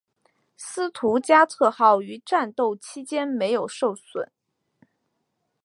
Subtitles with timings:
[0.57, 4.31] 斯图加特号于战斗期间没有受损。